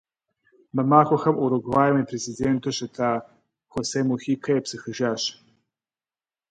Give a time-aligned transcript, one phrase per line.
[0.73, 3.09] Мы махуэхэм Уругваим и президенту щыта
[3.71, 5.23] Хосе Мухикэ епсыхыжащ.